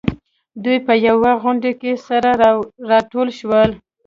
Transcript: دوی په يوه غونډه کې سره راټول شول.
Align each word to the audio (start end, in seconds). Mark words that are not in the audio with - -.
دوی 0.63 0.77
په 0.87 0.93
يوه 1.07 1.31
غونډه 1.41 1.71
کې 1.81 1.91
سره 2.07 2.29
راټول 2.91 3.27
شول. 3.39 3.69